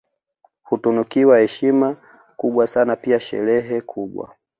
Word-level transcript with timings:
Hutunukiwa 0.63 1.39
heshima 1.39 1.95
kubwa 2.35 2.67
sana 2.67 2.95
pia 2.95 3.19
sherehe 3.19 3.81
kubwa 3.81 4.35